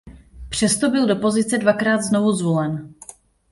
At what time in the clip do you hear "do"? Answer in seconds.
1.07-1.15